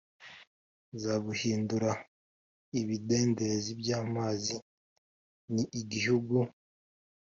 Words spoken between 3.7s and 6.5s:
by amazi n igihugu